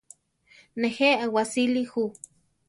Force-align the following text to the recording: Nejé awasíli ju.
Nejé 0.81 1.09
awasíli 1.25 1.83
ju. 1.91 2.03